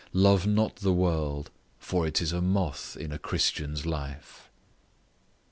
[0.13, 4.49] Love not the world, for it is a moth in a Christian's life.